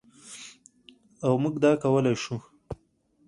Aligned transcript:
او 1.25 1.33
موږ 1.43 1.55
دا 1.63 1.71
کولی 1.83 2.13
شو. 2.23 2.37